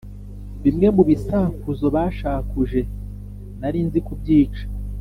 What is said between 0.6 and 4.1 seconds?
bimwe mu bisakuzo bashakuje nari nzi